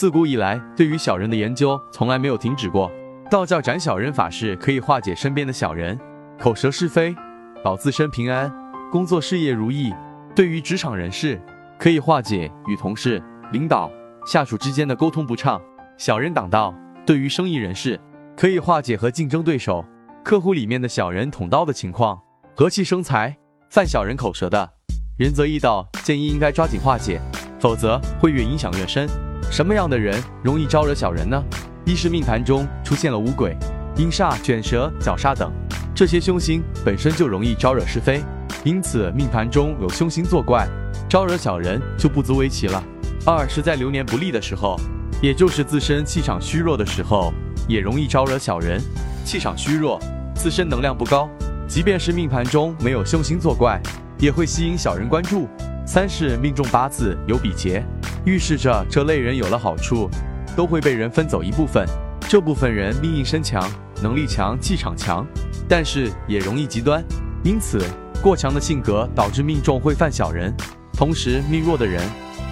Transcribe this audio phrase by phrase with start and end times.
[0.00, 2.90] 自古以来，对于小人的研究从来没有停止过。
[3.30, 6.00] 道教斩小人法事可以化解身边的小人，
[6.38, 7.14] 口舌是非，
[7.62, 8.50] 保自身平安，
[8.90, 9.92] 工作事业如意。
[10.34, 11.38] 对于职场人士，
[11.78, 13.90] 可以化解与同事、领导、
[14.24, 15.60] 下属之间的沟通不畅，
[15.98, 16.72] 小人挡道；
[17.04, 18.00] 对于生意人士，
[18.34, 19.84] 可以化解和竞争对手、
[20.24, 22.18] 客户里面的小人捅刀的情况，
[22.56, 23.36] 和气生财。
[23.68, 24.70] 犯小人口舌的，
[25.18, 27.20] 仁则易道，建议应该抓紧化解，
[27.60, 29.06] 否则会越影响越深。
[29.50, 31.42] 什么样的人容易招惹小人呢？
[31.84, 33.56] 一是命盘中出现了五鬼、
[33.96, 35.50] 阴煞、卷舌、绞煞等，
[35.92, 38.22] 这些凶星本身就容易招惹是非，
[38.62, 40.68] 因此命盘中有凶星作怪，
[41.08, 42.82] 招惹小人就不足为奇了。
[43.26, 44.78] 二是在流年不利的时候，
[45.20, 47.32] 也就是自身气场虚弱的时候。
[47.68, 48.80] 也容易招惹小人，
[49.24, 50.00] 气场虚弱，
[50.34, 51.28] 自身能量不高，
[51.68, 53.80] 即便是命盘中没有凶星作怪，
[54.18, 55.48] 也会吸引小人关注。
[55.86, 57.84] 三是命中八字有比劫，
[58.24, 60.08] 预示着这类人有了好处，
[60.56, 61.86] 都会被人分走一部分。
[62.28, 63.68] 这部分人命硬身强，
[64.02, 65.26] 能力强，气场强，
[65.68, 67.02] 但是也容易极端，
[67.42, 67.82] 因此
[68.22, 70.54] 过强的性格导致命中会犯小人。
[70.92, 72.02] 同时命弱的人，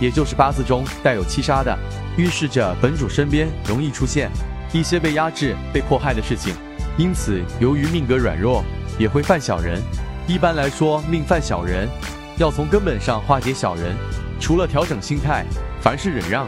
[0.01, 1.79] 也就是八字中带有七杀的，
[2.17, 4.31] 预示着本主身边容易出现。
[4.73, 6.55] 一些被压制、被迫害的事情，
[6.97, 8.65] 因此由于命格软弱，
[8.99, 9.81] 也会犯小人。
[10.27, 11.89] 一般来说，命犯小人，
[12.37, 13.95] 要从根本上化解小人，
[14.41, 15.45] 除了调整心态，
[15.81, 16.47] 凡事忍让、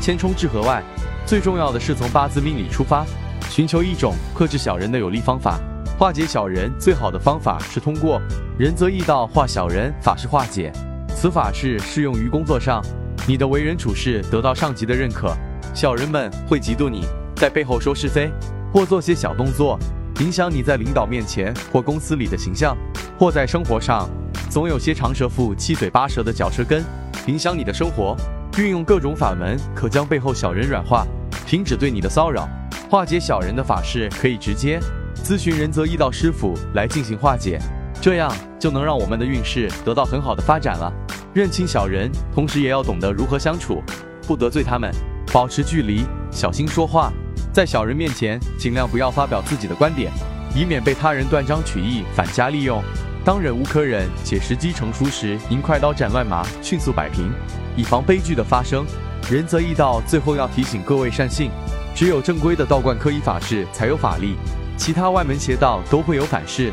[0.00, 0.82] 谦冲致和外，
[1.26, 3.04] 最重要的是从八字命理出发，
[3.48, 5.58] 寻求一种克制小人的有力方法。
[5.98, 8.20] 化解小人最好的方法是通过
[8.58, 10.72] 仁则易道化小人法式化解。
[11.14, 12.82] 此法式适用于工作上，
[13.26, 15.36] 你的为人处事得到上级的认可，
[15.74, 17.04] 小人们会嫉妒你。
[17.36, 18.30] 在背后说是非，
[18.72, 19.78] 或做些小动作，
[20.20, 22.74] 影响你在领导面前或公司里的形象；
[23.18, 24.08] 或在生活上，
[24.48, 26.82] 总有些长舌妇、七嘴八舌的嚼舌根，
[27.26, 28.16] 影响你的生活。
[28.58, 31.06] 运用各种法门，可将背后小人软化，
[31.46, 32.48] 停止对你的骚扰。
[32.90, 34.80] 化解小人的法事，可以直接
[35.14, 37.60] 咨询仁泽易道师傅来进行化解，
[38.00, 40.92] 这样就能让我们的运势得到很好的发展了。
[41.32, 43.80] 认清小人，同时也要懂得如何相处，
[44.26, 44.92] 不得罪他们，
[45.32, 47.12] 保持距离，小心说话。
[47.52, 50.10] 在小人面前，尽量不要发表自己的观点，
[50.54, 52.82] 以免被他人断章取义、反加利用。
[53.22, 57.30] 当忍无可忍且时机成熟时，应快刀斩乱麻，迅速摆平，
[57.76, 58.84] 以防悲剧的发生。
[59.30, 61.50] 仁则义道，最后要提醒各位善信：
[61.94, 64.36] 只有正规的道观科仪法事才有法力，
[64.74, 66.72] 其他外门邪道都会有反噬。